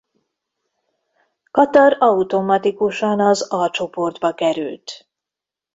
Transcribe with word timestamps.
Katar 1.51 1.95
automatikusan 1.99 3.19
az 3.19 3.53
A 3.53 3.69
csoportba 3.69 4.33
került. 4.33 5.09